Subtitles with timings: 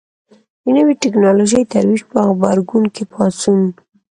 [0.63, 3.61] د نوې ټکنالوژۍ ترویج په غبرګون کې پاڅون.